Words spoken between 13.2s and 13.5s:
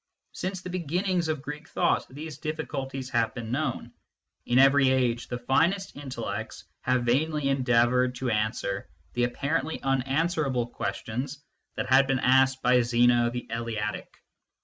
the